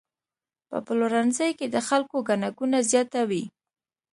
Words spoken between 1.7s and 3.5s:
خلکو ګڼه ګوڼه زیاته وي.